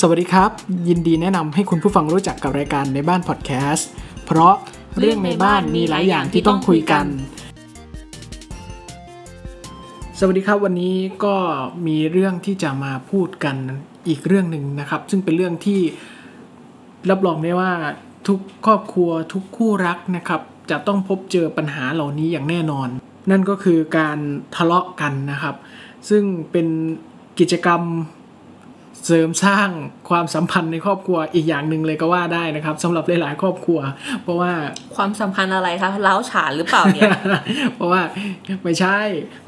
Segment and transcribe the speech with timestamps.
[0.00, 0.50] สวัสดีครับ
[0.88, 3.88] ยินดีแนะนำให้คุณผู้ฟังรู้จักกับรายการในบ้านพอดแคสต์
[4.26, 4.54] เพราะ
[4.98, 7.06] เรื่องในบ้านมีหลายอย่างที่ต้องคุยกัน
[10.18, 11.36] สวัสดีครับวันนี้ก็
[11.86, 13.56] มีเรื่องที่จะมาพูดกัน
[14.08, 15.80] อีกเรื่องหนึ่งนะครับ ซึ่งเป็นเรื่องที่
[17.10, 17.72] รับรองได้ว่า
[18.28, 20.40] ทุกครอบครัวทุกคู่รักนะครับ
[20.70, 22.88] จะต้องพบเจอปัญหาเหล่านี้อย่างแน่นอน
[23.30, 24.18] นั่นก็คือการ
[24.56, 25.56] ทะเลาะกันนะครับ
[26.08, 26.66] ซึ่งเป็น
[27.38, 27.82] กิจกรรม
[29.06, 29.68] เสริมสร้าง
[30.10, 33.80] ความสัมพันธ์ในครอบครัวอีกอย่างหนึ่งเลยก็ว่าได้นะครับสำหรับหลายๆครอบครัว
[34.22, 34.52] เพราะว่า
[34.96, 37.10] ความสัมพันธ์อะไรคะเล้าวฉานหรือเปล่าเนี่ย
[37.74, 38.00] เพราะว่า
[38.64, 38.98] ไม่ใช่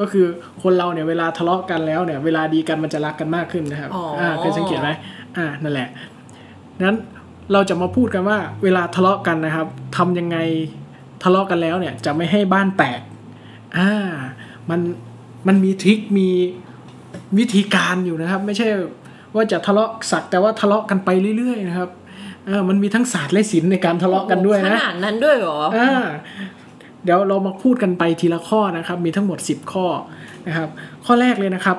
[0.00, 0.26] ก็คือ
[0.62, 4.90] คนเราเนี่ยเวลาทะเลาะกันแล้วเนี่ย เวลาดีกันมันจะรักกันมากขึ้นนะครับอ๋ออ่าเคยสังเกตไหม
[5.36, 5.88] อ่านั่นแหละ
[6.86, 6.98] นั้น
[7.52, 9.66] เราจะมาพูดกันว่า เวลาทะเลาะกันนะครับ
[9.96, 10.36] ทำยังไง
[11.22, 13.00] ทะเลาะกันแล้วเนี่ย จะไม่ให้บ้านแตก
[13.76, 13.90] อ่า
[14.70, 14.80] มัน
[15.46, 16.28] มันมีทริคมี
[17.38, 18.68] วิธีการอยู่นะครับ ไม่ใช่
[19.36, 21.90] ว่าจะทะเลาะสักแต่ว่าทะเลาะกันไปเรื่อยๆนะครับ
[22.46, 26.04] เออมันมีทั้งศาสตร์และศิลป์ในการทะเลาะกันด้วยขนะนาดนั้นด้วยเหรออ่า
[27.04, 29.86] เดี๋ยวเรามาพูดกันไปทีละข้อนะครับ มีทั้งหมด 10 ข้อ
[30.46, 30.68] นะครับ
[31.04, 31.76] ข้อแรกเลยนะครับ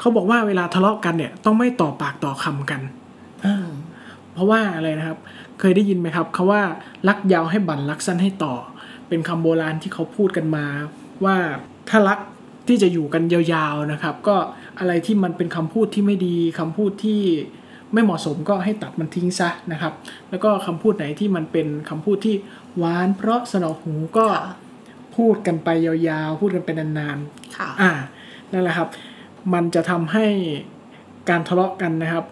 [0.00, 2.80] เขาบอกว่าเวลาทะเลาะกันเนี่ยต้องไม่ต่อปากต่อคำกัน
[3.44, 3.66] อ่า
[4.32, 5.18] เพราะว่าอะไรนะครับ
[5.60, 6.62] เคยได้ยินไหมครับคาว่า
[7.08, 8.54] รักยาวให้บั่นรักสั้นให้ต่อ
[9.08, 10.64] เป็นคำโบราณที่เขาพูดกันมา
[11.24, 11.36] ว่า
[11.88, 12.18] ถ้ารัก
[12.68, 14.36] ที่จะอยู่กันยาวๆนะครับ ก็
[14.78, 17.20] อะไรที่มันเป็นคำพูดที่ไม่ดีคำพูดที่
[17.92, 19.92] ไม่เหมาะสมก็ให้ตัดมันทิ้งซะนะครับ
[20.30, 22.34] แล้วก็คำพูดไหนที่มันเป็นคำพูดที่
[22.76, 24.54] หวานเพราะสนอหูก็ค่ะ
[25.16, 27.18] พูดกันไปยาวๆ พูดกันไปนาน
[27.56, 27.90] ค่ะๆอ่า
[28.52, 28.88] นั่นแหละครับ
[29.54, 30.26] มันจะทำให้
[31.28, 32.24] การทะเลาะกันนะครับ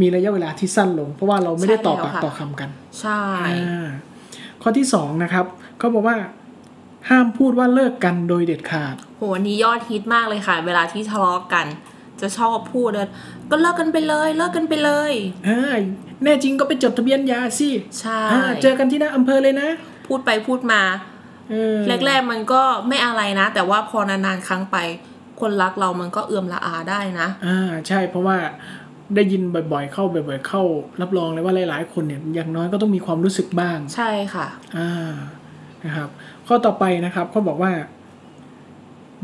[0.00, 3.88] มีระยะเวลาที่สั้นลง เพราะว่าเราไม่ได้ต่อปากต่อคำกัน ใช่อ่า
[4.62, 5.46] ข้อที่สองนะครับ
[5.78, 6.16] เขาบอกว่า
[7.08, 11.66] ห้ามพูดว่าเลิกกันโดยเด็ดขาด โหอันนี้ยอดฮิตมากเลยค่ะ เวลาที่ทะเลาะกัน
[12.20, 13.08] จะชอบพูดเลย
[13.50, 15.12] ก็เลิกกันไปเลยเลิกกันไปเลย
[15.48, 15.78] อ่า
[16.22, 17.68] แน่จริงก็ไปจดทะเบียนหยาสิ
[18.00, 19.68] ใช่อ่าเจอกันที่หน้าอำเภอเลยนะ
[20.06, 20.82] พูดไปพูดมา
[21.50, 21.76] เออ
[22.06, 24.76] แรกๆมันก็ไม่อะไรนะ แต่ว่าพอนานๆครั้งไป
[25.40, 28.36] คนรักเรามันก็เอื่อมละอาได้นะอ่าใช่เพราะว่า
[29.14, 29.42] ได้ยิน
[29.72, 30.62] บ่อยๆ เข้าบ่อยๆ เข้า
[31.00, 35.12] รับรองเลยว่าหลายๆ คนเนี่ยอย่างน้อยก็ต้องมีความรู้สึกบ้าง ใช่ค่ะอ่า
[35.84, 36.08] นะครับ
[36.46, 37.72] ข้อต่อไปนะครับเขาบอกว่า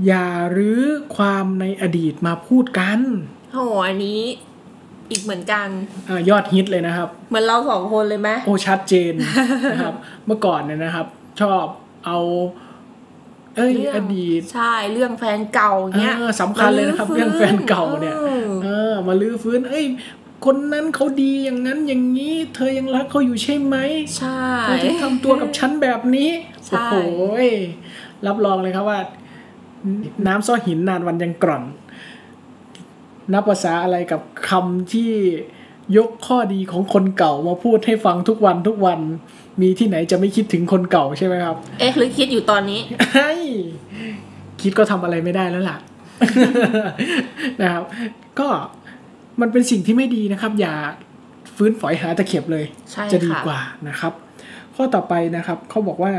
[0.07, 0.83] อย่ารื้อ
[1.17, 3.01] ความในอดีตมาพูดกัน
[3.53, 3.59] โห
[3.89, 4.21] อันนี้
[5.11, 5.69] อีกเหมือนกัน
[6.09, 9.13] อายอดฮิตเลยนะครับ เหมือนเราสองคนเลยไหมโอ้ชัดเจน
[9.73, 9.95] นะครับ
[10.27, 11.07] เมื่อก่อนเนี่ยนะครับ
[11.41, 11.65] ชอบ
[12.07, 12.19] เอา
[13.57, 19.85] เอ้ยเรื่องอดีตใช่เรื่องแฟนเก่าเนี้ยเออสำคัญเลยนะครับมาเรื่องแฟนเก่าเนี่ยอืมเออมาลื้อฟื้น เอ้ย
[20.45, 23.77] คนนั้นเขาดีอย่างนั้นอย่างนี้ เธอยังรักเขาอยู่ใช่ไหม
[24.17, 26.31] ใช่เธอที่ทำตัวกับฉันแบบนี้
[26.67, 26.95] ใช่โอ้โห
[27.47, 27.49] ย
[28.27, 29.01] รับรองเลยครับว่า
[30.27, 31.65] น้ำซ้อหินนานวันยังกร่อน
[33.33, 35.13] นับภาษาอะไรกับคำที่
[35.97, 39.01] ยกข้อดีของคนเก่ามาพูดให้ฟังทุกวันทุกวัน
[39.61, 42.81] มีที่ไหนจะไม่คิดถึงคนเก่าใช่ไหมครับ เอ๊ะหรือคิดอยู่ตอนนี้
[43.15, 43.43] เฮ้ย
[44.61, 45.79] คิดก็ทำอะไรไม่ได้แล้วล่ะ
[47.61, 47.85] นะครับ
[48.39, 48.49] ก็
[49.41, 50.75] มันเป็นสิ่งที่ไม่ดีนะครับ อย่า
[51.57, 54.13] ฟื้นฝอยหาตะเข็บเลยใช่จะดีค่ะกว่านะครับ
[54.75, 56.13] ข้อต่อไปนะครับเขาบอกว่า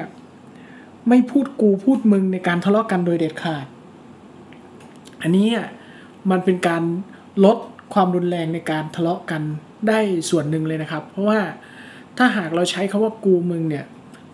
[1.10, 3.66] ไม่พูดกูพูดมึงในการทะเลาะกันโดยเด็ดขาด
[5.22, 5.68] อันนี้อะ
[6.32, 6.84] มันเป็นการ
[7.46, 7.58] ลด
[7.94, 9.42] ความรุนแรงในการทะเลาะกัน
[9.88, 11.40] ได้ส่วนหนึ่งเลยนะครับ เพราะว่า
[12.18, 13.86] ถ้าหากเราใช้คาว่ากูมึงเนี่ย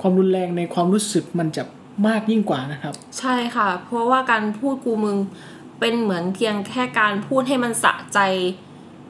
[0.02, 1.64] ความรุนแรงในความรู้สึกมันจะ
[2.08, 5.18] มากยิ่งกว่านะครับ ใช่ค่ะ เพราะว่าการพูดกูมึง
[5.80, 8.20] เป็นเหมือนเพียงแค่การพูดให้มันสะใจ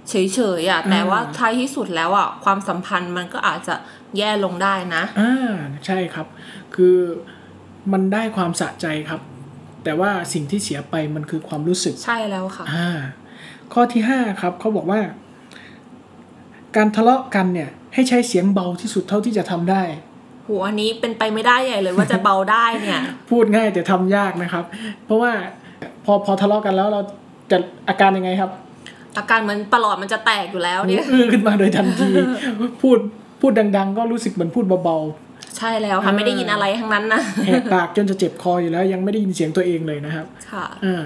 [0.09, 3.75] เฉยๆอะแต่ว่าท้ายที่สุดแล้วอะความสัมพันธ์มันก็อาจจะ
[4.17, 5.53] แย่ลงได้นะอ่า
[5.85, 6.27] ใช่ครับ
[6.75, 6.97] คือ
[7.91, 9.21] มันได้ความสะใจครับ
[9.83, 12.89] แต่ว่าสิ่งที่เสียไปมันคือความรู้สึก ใช่แล้วค่ะอ่า
[13.73, 14.99] ข้อที่ห้าครับเขาบอกว่า
[16.75, 19.83] การทะเลาะกันเนี่ย ให้ใช้เสียงเบาที่สุดเท่าที่จะทำได้
[20.43, 24.65] โหอันนี้เป็นไปไม่ได้ใหญ่เลยว่าจะเบาได้เนี่ย พูดง่ายแต่ทำยากนะครับ
[25.05, 25.31] เพราะว่า
[26.05, 27.01] พอพอทะเลาะกันแล้วเรา
[27.51, 27.57] จะ
[27.87, 28.51] อาการยังไงครับ
[29.17, 32.09] อาการเหมือนประหลอดมันจะแตกอยู่แล้วเนี่ยอื้อขึ้นมาโดยทันที
[32.81, 32.97] พูด
[33.41, 34.97] พูดดัง ๆ ก็รู้สึกเหมือนพูดเบา
[35.57, 41.03] ใช่แล้วค่ะไม่ได้ยินอะไรทั้งนั้นนะๆแหกปากจนจะเจ็บคออยู่แล้ว ยังไม่ได้ยินเสียงตัวเองเลยนะครับ ค่ะอ่า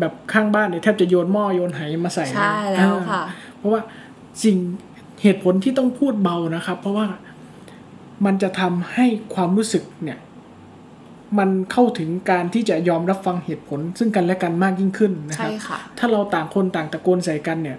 [0.00, 3.80] แบบข้างบ้านเนี่ยแทบจะโยนหม้อโยนไหมาใส่นะใช่แล้วค่ะอ่าเพราะว่า
[4.44, 4.56] สิ่ง
[5.22, 7.06] เหตุผลที่ต้องพูดเบานะครับ เพราะว่า
[8.24, 10.18] มันจะทำให้ความรู้สึกเนี่ย
[11.38, 17.78] มันเข้าถึงการที่จะยอมรับฟังเหตุผล ซึ่งกันและกันมากยิ่งขึ้นนะคใช่รับค่ะถ้าเราต่างคนต่างตะโกนใส่กันเนี่ย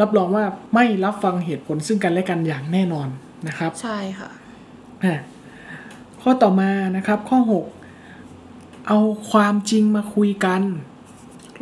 [0.00, 3.08] รับรองว่าไม่รับฟังเหตุผลซึ่งกันและกันอย่างแน่นอน
[3.48, 4.39] นะครับ ใช่ค่ะอะ
[6.22, 7.64] ข้อต่อมานะครับ ข้อหก
[8.88, 8.98] เอา
[9.30, 10.62] ความจริงมาคุยกัน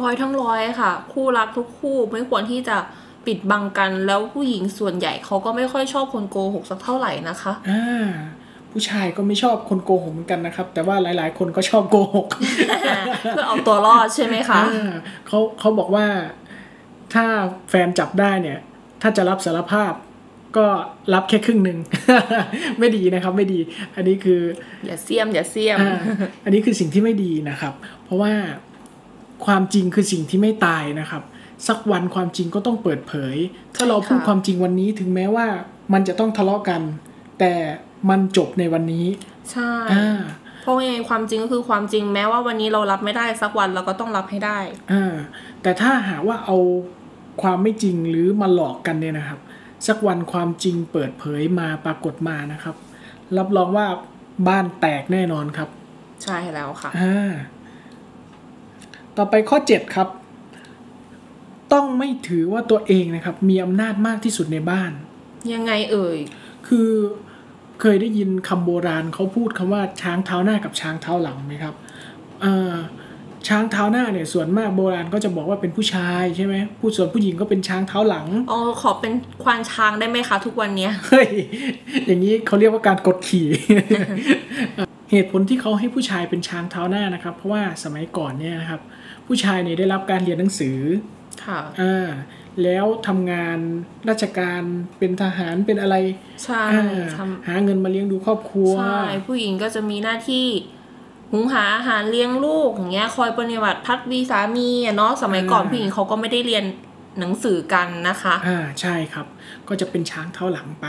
[0.01, 2.77] ร้อยทั้งร้อยค่ะ คู่รักทุกคู่ไม่ควรที่จะ
[3.25, 8.09] ไปปิดบังกันแล้วผู้หญิงส่วนใหญ่เขาก็ไม่ค่อยชอบคนโกหกสักเท่าไหร่นะคะอ่า
[8.73, 12.27] ผู้ชายก็ไม่ชอบคนโกหกเหมือนกันนะครับ แต่ว่าหลายๆ คนก็ชอบโกหก
[13.31, 14.93] เพื่อเอาตัวรอดใช่ไหมคะอ่า
[15.27, 16.07] เขาเขาบอกว่า
[17.15, 17.25] ถ้า
[17.71, 18.59] แฟนจับได้เนี่ย
[19.03, 19.93] ถ้าจะรับสารภาพ
[20.57, 20.67] ก็
[21.15, 21.79] รับแค่ครึ่งหนึ่ง
[22.79, 23.59] ไม่ดีนะครับไม่ดี
[23.97, 24.41] อันนี้คือ
[24.87, 25.99] อย่าเสียมอย่าเสียมอ่า
[26.45, 27.75] อันนี้คือสิ่งที่ไม่ดีนะครับ
[28.05, 28.33] เพราะว่า
[29.47, 31.23] ความจริงคือสิ่งที่ไม่ตายนะครับ
[31.69, 33.37] สักวันความจริงก็ต้องเปิดเผย
[33.77, 35.47] ถ้าเราพูดใช่ค่ะความจริงวันนี้ถึงแม้ว่า
[35.93, 36.83] มันจะต้องทะเลาะกัน
[37.39, 37.53] แต่
[38.11, 39.07] มันจบในวันนี้
[39.53, 40.19] ใช่อ่า
[40.63, 44.59] เพราะยังไงความจริงก็คือความจริงแม้ว่าวันนี้เรารับไม่ได้สักวันเราก็ต้องรับให้ได้
[44.93, 45.15] อ่า
[45.63, 46.57] แต่ถ้าหากว่าเอา
[47.43, 49.39] ความไม่จริงหรือมาหลอกกันเนี่ยนะครับ
[49.87, 52.77] สักวันความจริงเปิดเผยมาปรากฏมานะครับ
[53.39, 53.87] รับรองว่า
[54.49, 55.69] บ้านแตกแน่นอนครับ
[56.25, 57.33] ใช่แล้วค่ะอ่า
[59.17, 60.09] ต่อไปข้อ 7 ครับ
[61.73, 64.91] ต้องไม่ถือว่าตัวเองนะครับ มีอำนาจมากที่สุดในบ้าน
[65.53, 66.19] ยังไงเอ่ย
[66.69, 66.91] คือ
[67.81, 71.75] เคยได้ยินคำโบราณเขาพูดคำว่าช้างเท้าหน้ากับช้างเท้าหลังไหมครับ
[72.45, 72.75] อ่า
[73.49, 79.13] ช้างเท้าหน้าเนี่ยส่วนมากโบราณก็จะบอกว่าเป็นผู้ชายใช่ไหมผู้ส่วนผู้หญิงก็เป็นช้างเท้าหลังอ๋อขอเป็น
[79.43, 81.29] ควานช้างได้ไหมคะ ทุกวันเนี้ยเฮ้ย
[82.07, 83.49] อย่างนี้เขาเรียกว่าการกดขี่
[85.11, 88.81] เหตุผลที่เขาให้ผู้ชายเป็นช้างเท้าหน้านะครับ เพราะว่าสมัยก่อนเนี่ยนะครับ
[89.27, 90.79] ผู้ชายเนี่ยได้รับการเรียนหนังสือ
[91.45, 92.09] ค่ะอ่า
[92.63, 93.59] แล้วทำงาน
[94.09, 94.63] ราชการ
[94.99, 95.97] เป็นทหารเป็นอะไร
[96.45, 100.47] ใช่อ่าทหาเงินมาเลี้ยงดูครอบครัวำใช่ผู้หญิงก็จะมีหน้าที่
[101.33, 106.65] หุงหาอาหารเลี้ยงลูกอย่างเงี้ย คอยปฏิบัติพัดวีสามีอะเนาะสมัยก่อนอ่าผู้หญิงเขาก็ไม่ได้เรียน
[107.19, 109.27] หนังสือกันนะคะ อ่าใช่ครับ
[109.69, 110.87] ก็จะเป็นช้างเท้าหลังไป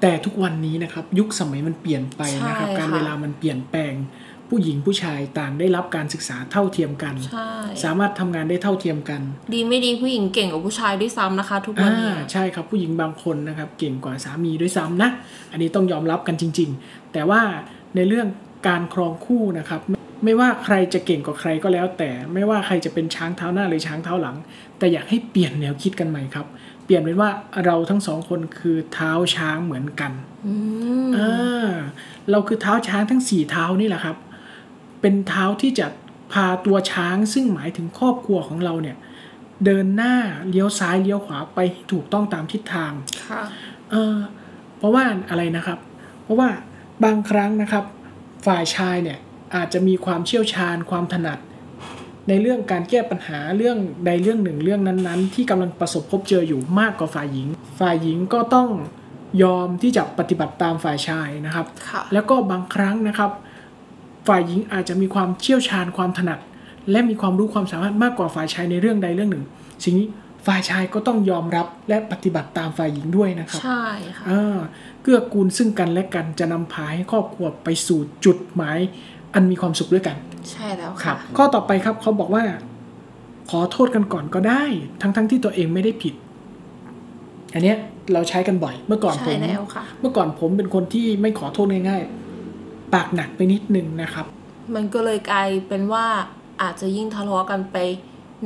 [0.00, 3.94] แต่ทุกวันนี้นะครับ ยุคสมัยมันเปลี่ยนไปนะครับใช่ค่ะการเวลามันเปลี่ยนแปลง
[4.48, 7.50] ผู้หญิงผู้ชายต่างได้รับการศึกษาเท่าเทียมกันใช่
[7.84, 9.20] สามารถทำงานได้เท่าเทียมกัน
[9.52, 15.10] ดีไม่ดีผู้หญิงเก่งกว่าผู้ชายด้วยซ้ำนะคะ ทุกวันอ่านี้ใช่ครับผู้หญิงบางคนนะครับ เก่งกว่าสามีด้วยซ้ำนะ
[15.52, 17.40] อันนี้ต้องยอมรับกันจริง ๆ แต่ว่า
[17.96, 18.26] ในเรื่อง
[18.66, 24.36] การครองคู่นะครับไม่ไม่ว่าใครจะเก่งกว่าใครก็แล้ว แต่ไม่ว่าใครจะเป็นช้างเท้าหน้าหรือช้างเท้าหลัง
[24.78, 26.46] แต่อยากให้เปลี่ยนแนวคิดกันใหม่ครับ
[26.84, 27.30] เปลี่ยนเป็นว่า
[27.64, 30.12] เราทั้งสองคนคือเท้าช้างเหมือนกัน
[30.46, 30.54] อื
[31.06, 31.68] มอ่า
[32.30, 34.16] เราคือเท้าช้างทั้งสี่เท้านี่แหละครับ
[35.00, 35.86] เป็นเท้าที่จะ
[36.32, 38.96] พาตัวช้างซึ่งหมายถึงครอบครัวของเราเนี่ย
[39.64, 40.14] เดินหน้า
[40.48, 42.92] เลี้ยวซ้ายเลี้ยวขวาไปให้ถูกต้องตามทิศทาง
[43.28, 43.42] ค่ะ
[43.90, 44.16] เออ
[44.78, 45.78] เพราะว่าอะไรนะครับ
[46.22, 46.48] เพราะว่า
[47.04, 47.84] บางครั้งนะครับ
[48.46, 49.18] ฝ่ายชายเนี่ย
[49.56, 51.38] อาจจะมีความเชี่ยวชาญความถนัด
[52.28, 57.48] ในเรื่องการแก้ปัญหาเรื่องใดเรื่องหนึ่งเรื่องนั้นๆ ที่กำลังประสบพบเจออยู่มากกว่าฝ่ายหญิง
[57.80, 58.68] ฝ่ายหญิงก็ต้อง
[59.42, 63.30] ยอมที่จะปฏิบัติตามฝ่ายชายนะครับค่ะแล้วก็บางครั้งนะครับ
[64.28, 66.38] ฝ่ายหญิงอาจจะมีความเชี่ยวชาญความถนัด
[66.90, 69.44] และมีความรู้ความสามารถมากกว่าฝ่ายชายในเรื่องใดเรื่องหนึ่ง
[69.84, 70.08] สิ่งนี้
[70.46, 73.84] ฝ่ายชายก็ต้องยอมรับและปฏิบัติตามฝ่ายหญิงด้วยนะครับใช่
[74.16, 74.58] ค่ะอ่า
[75.02, 78.78] เกื้อกูลซึ่งกันและกันจะนำพาให้ครอบครัวไปสู่จุดหมาย
[79.34, 80.16] อันมีความสุขด้วยกัน
[80.50, 82.44] ใช่แล้วครัค่ะบข้อต่อไปครับเขาบอกว่า
[83.50, 84.64] ขอโทษกันก่อนก็ได้
[85.00, 86.14] ทั้งๆที่ตัวเองไม่ได้ผิด
[87.54, 87.76] อันเนี้ย
[88.12, 94.26] เราใช้กันบ่อย เมื่อก่อนผใช่มแล้วค่ะเมื่อก่อนผมเป็นคนที่ไม่ขอโทษง่ายๆ ปากหนักไปนิดนึงนะครับ
[94.74, 96.06] มันก็เลยกลายเป็นว่า
[96.62, 97.76] อาจจะยิ่งทะเลาะกันไป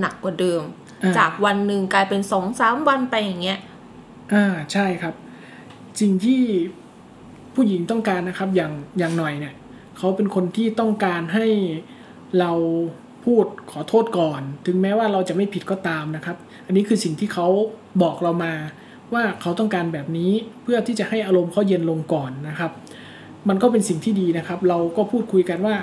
[0.01, 0.84] หนักกว่าเดิมอ่า
[1.19, 3.59] จากวันหนึ่งกลายเป็นสองสามวันไปอย่างเงี้ย
[4.33, 5.15] อ่าใช่ครับ
[6.01, 6.41] สิ่งที่
[7.55, 9.55] ผู้หญิงต้องการนะครับ อย่างอย่างหน่อยเนี่ย
[9.99, 11.47] เขาเป็นคนที่ต้องการให้
[12.39, 12.53] เรา
[13.25, 16.37] พูดขอโทษก่อน ถึงแม้ว่าเราจะไม่ผิดก็ตามนะครับ
[16.67, 17.47] อันนี้คือสิ่งที่เขา
[18.03, 18.53] บอกเรามา
[19.15, 20.33] ว่าเขาต้องการแบบนี้
[20.63, 22.71] เพื่อที่จะให้อารมณ์เขาเย็นลงก่อนนะครับ
[23.49, 25.77] มันก็เป็นสิ่งที่ดีนะครับ เราก็พูดคุยกันว่า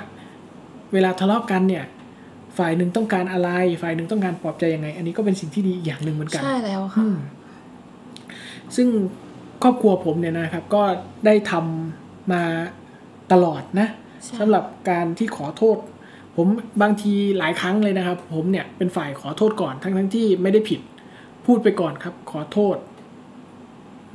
[0.92, 1.84] เวลาทะเลาะกันเนี่ย
[2.58, 3.50] ฝ่ายหนึ่งต้องการอะไร
[3.82, 7.16] ฝ่ายหนึ่งต้องการปลอบใจยังไง อันนี้ก็เป็นสิ่งที่ดีอีกอย่างหนึ่งเหมือนกัน ใช่แล้วอืค่ะม
[8.76, 8.88] ซึ่ง
[9.62, 10.82] ครอบครัวผมเนี่ยนะครับ ก็
[11.26, 12.42] ได้ทำมา
[13.32, 13.88] ตลอดนะ
[14.24, 15.76] ใช่สำหรับการที่ขอโทษ
[16.36, 16.46] ผม
[16.82, 20.80] บางทีหลายครั้งเลยนะครับ ผมเนี่ยเป็นฝ่ายขอโทษก่อนทั้งทั้งๆที่ไม่ได้ผิด
[21.46, 22.76] พูดไปก่อนครับ ขอโทษ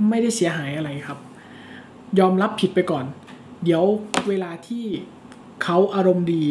[0.10, 1.20] ไม่ได้เสียหายอะไรครับ
[2.20, 3.06] ยอมรับผิดไปก่อน
[3.64, 3.84] เดี๋ยว
[4.28, 4.86] เวลาที่
[5.64, 6.44] เขาอารมณ์ดี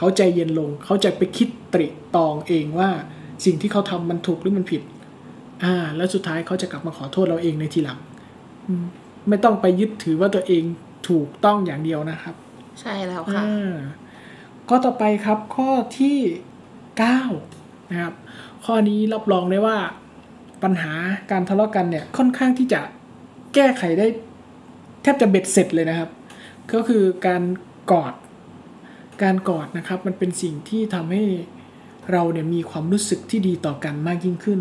[0.00, 2.90] เขาใจเย็นลง เขาจะไปคิดตริตรองเองว่า
[3.44, 4.82] สิ่งที่เขาทำมันถูกหรือมันผิด
[5.64, 7.98] อ่า แล้วสุดท้ายเขาจะกลับมาขอโทษเราเองในทีหลัง
[8.68, 8.84] อืม
[9.28, 10.62] ไม่ต้องไปยึดถือว่าตัวเอง
[11.08, 12.34] ถูกต้องอย่างเดียวนะครับ
[12.80, 13.74] ใช่แล้วค่ะอ่า
[14.68, 16.18] ข้อต่อไปครับข้อที่
[16.98, 17.20] เก้า
[17.90, 18.14] นะครับ
[18.64, 19.78] ข้อนี้รับรองได้ว่า
[20.62, 20.92] ปัญหา
[21.30, 22.80] การทะเลาะกันเนี่ยค่อนข้างที่จะ
[23.54, 24.06] แก้ไขได้
[25.02, 26.10] แทบจะเบ็ดเสร็จเลยนะครับ
[26.72, 27.42] ก็คือการ
[27.90, 28.14] กอด
[29.22, 31.22] การกอดนะครับมันเป็นสิ่งที่ทำให้
[32.12, 34.60] เราเนี่ยมีความรู้สึกที่ดีต่อกันมากยิ่งขึ้น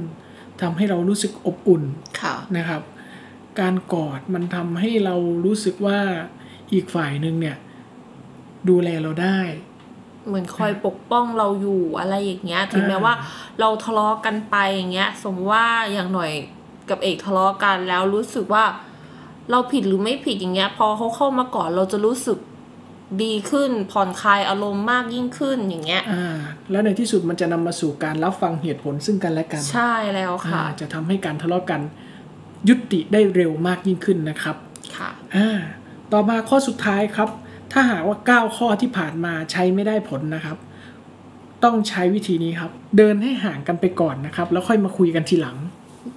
[0.61, 1.83] ทำให้เรารู้สึกอบอุ่น
[2.21, 2.81] ค่ะนะครับ
[3.59, 5.99] การกอดมันทำให้เรารู้สึกว่า
[6.73, 7.57] อีกฝ่ายหนึ่งเนี่ย
[8.69, 9.39] ดูแลเราได้
[10.27, 13.13] เหมือนคอยปกป้องเราอยู่อะไรอย่างเงี้ยถึงแม้อ่าว่า
[13.59, 16.31] เราทะเลาะกันไปอย่างเงี้ย สมมติว่าอย่างหน่อย
[16.89, 18.65] กับเอกทะเลาะกันแล้วรู้สึกว่า
[19.51, 22.37] เราผิดหรือไม่ผิดอย่างเงี้ย พอเขาเข้ามาก่อนเราจะรู้สึก
[23.23, 26.39] ดีขึ้นผ่อนคลายอารมณ์มากยิ่งขึ้นอย่างเงี้ยอ่า
[26.71, 31.81] แล้วในที่สุดมันจะนำมาสู่การรับฟังเหตุผลซึ่งกันและกัน ใช่แล้วค่ะอ่าจะทำให้การทะเลาะกัน
[32.69, 34.55] ยุติได้เร็วมากยิ่งขึ้นนะครับ
[34.95, 35.49] ค่ะอ่า
[36.11, 37.29] ต่อมาข้อสุดท้ายครับ
[37.71, 40.57] ถ้าหากว่า 9 ข้อที่ผ่านมาใช้ไม่ได้ผลนะครับ
[41.63, 45.57] ต้องใช้วิธีนี้ครับ เดินให้ห่างกันไปก่อนนะครับ แล้วค่อยมาคุยกันทีหลัง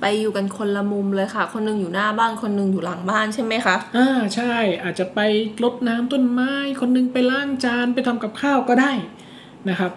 [0.03, 5.19] ไปอยู่กันคนละมุมเลยค่ะ คนหนึงอยู่หน้าบ้านคนหนึงอยู่หลังบ้านใช่ไหมคะอ่าใช่อาจจะไป
[5.63, 8.93] รดน้ำต้นไม้ คนหนึงไปล้างจานไปทำกับข้าวก็ได้
[9.69, 9.93] นะครับ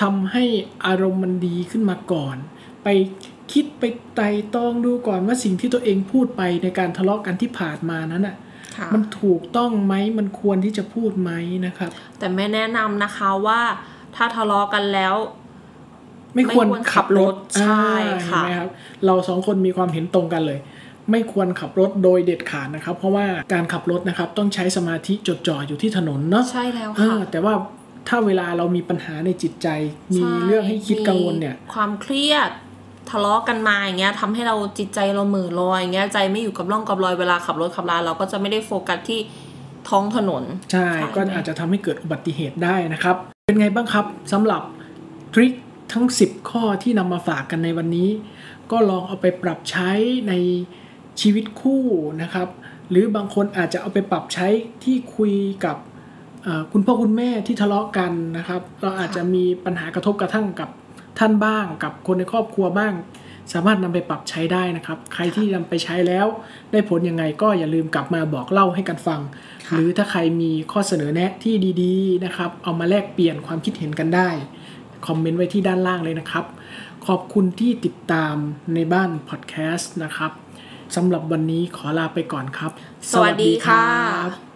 [0.00, 0.44] ทำให้
[0.86, 2.36] อารมณ์มันดีขึ้นมาก่อน
[2.84, 2.88] ไป
[3.52, 3.84] คิดไป
[4.16, 8.36] ไต่ตรองดูก่อนว่าสิ่งที่ตัวเองพูดไปในการทะเลาะกันที่ผ่านมานั้นอะ
[8.76, 11.32] ค่ะ มันถูกต้องไหมมันควรที่จะพูดไหม
[11.66, 13.60] นะครับ แต่ไม่แนะนำนะคะว่า
[14.16, 15.14] ถ้าทะเลาะกันแล้ว
[16.34, 18.70] ไม่ควรไม่ควรขับรถขับรถใช่อ่าค่ะเห็นไหมครับ
[19.06, 20.58] เราสองคนมีความเห็นตรงกันเลย
[21.10, 27.54] ไม่ควรขับรถโดยเด็ดขาดนะครับ เพราะว่าการขับรถนะครับต้องใช้สมาธิจดจ่ออยู่ที่ถนนเนาะใช่แล้วอ่าค่ะแต่ว่า
[28.08, 29.68] ถ้าเวลาเรามีปัญหาในจิตใจ
[30.16, 32.50] มีเรื่องให้คิดกังวลเนี่ยมีความเครียด
[33.10, 39.20] ทะเลาะกันมาอย่างเงี้ยทำให้เราจิตใจเราเหม่อลอยอย่างเงี้ยใจไม่อยู่กับร่องกับรอยเวลาขับรถขับราเราก็จะไม่ได้โฟกัสที่
[39.88, 40.42] ท้องถนน
[40.72, 43.16] ใช่ใช่ก็อาจจะทำให้เกิดอุบัติเหตุได้นะครับ
[43.46, 44.62] เป็นไงบ้างครับสำหรับ
[45.34, 45.52] ทริค
[45.92, 48.10] ทั้ง 10 ข้อที่นำมาฝากกันในวันนี้
[48.70, 49.90] ก็ลองเอาไปปรับใช้
[50.28, 50.32] ใน
[51.20, 51.82] ชีวิตคู่
[52.22, 52.48] นะครับ
[52.90, 54.48] หรือบางคนอาจจะเอาไปปรับใช้
[54.84, 55.76] ที่คุยกับ
[56.72, 60.68] คุณพ่อคุณแม่ที่ทะเลาะกันนะครับ เราอาจจะมีปัญหากระทบกระทั่งกับ
[61.18, 62.94] ท่านบ้าง กับคนในครอบครัวบ้าง
[63.52, 66.26] สามารถนำไปปรับใช้ได้นะครับ ใครที่นำไปใช้แล้ว
[66.72, 69.20] ได้ผลยังไงก็อย่าลืมกลับมาบอกเล่าให้กันฟัง
[69.70, 74.28] หรือถ้าใครมีข้อเสนอแนะที่ดี ๆนะครับ เอามาแลกเปลี่ยนความคิดเห็นกันได้
[75.06, 76.44] คอมเมนต์ไว้ที่ด้านล่างเลยนะครับ
[77.06, 78.34] ขอบคุณที่ติดตาม
[78.74, 80.32] ในบ้านพอดแคสต์นะครับ
[80.96, 82.72] สำหรับวันนี้ขอลาไปก่อนครับ
[83.12, 84.47] สวัสดีค่ะสวัสดีครับ